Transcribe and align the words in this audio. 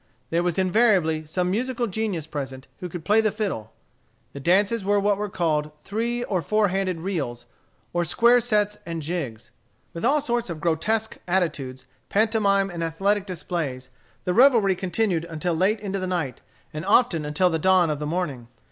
There 0.31 0.41
was 0.41 0.57
invariably 0.57 1.25
some 1.25 1.51
musical 1.51 1.85
genius 1.85 2.25
present 2.25 2.67
who 2.79 2.89
could 2.89 3.05
play 3.05 3.21
the 3.21 3.31
fiddle. 3.31 3.71
The 4.33 4.39
dances 4.39 4.83
were 4.83 4.99
what 4.99 5.15
were 5.17 5.29
called 5.29 5.73
three 5.83 6.23
or 6.23 6.41
four 6.41 6.69
handed 6.69 7.01
reels, 7.01 7.45
or 7.93 8.03
square 8.03 8.39
sets 8.41 8.79
and 8.83 9.03
jigs. 9.03 9.51
With 9.93 10.03
all 10.03 10.19
sorts 10.19 10.49
of 10.49 10.59
grotesque 10.59 11.17
attitudes, 11.27 11.85
pantomime 12.09 12.71
and 12.71 12.83
athletic 12.83 13.27
displays, 13.27 13.91
the 14.23 14.33
revelry 14.33 14.73
continued 14.73 15.25
until 15.25 15.53
late 15.53 15.79
into 15.79 15.99
the 15.99 16.07
night, 16.07 16.41
and 16.73 16.83
often 16.83 17.23
until 17.23 17.51
the 17.51 17.59
dawn 17.59 17.91
of 17.91 17.99
the 17.99 18.07
morning. 18.07 18.47